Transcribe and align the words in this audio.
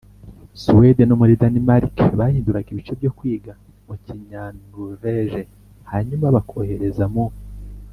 Suwede 0.63 1.03
no 1.05 1.15
muri 1.19 1.33
Danimarike 1.41 2.03
Bahinduraga 2.19 2.69
ibice 2.73 2.93
byo 2.99 3.11
kwigwa 3.17 3.53
mu 3.85 3.95
kinyanoruveje 4.03 5.41
hanyuma 5.91 6.25
bakohereza 6.35 7.05
mu 7.13 7.25